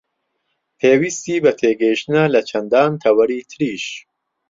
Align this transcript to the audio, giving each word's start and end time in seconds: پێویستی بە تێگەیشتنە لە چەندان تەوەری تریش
پێویستی 0.79 1.37
بە 1.43 1.51
تێگەیشتنە 1.59 2.23
لە 2.33 2.41
چەندان 2.49 2.91
تەوەری 3.03 3.47
تریش 3.51 3.85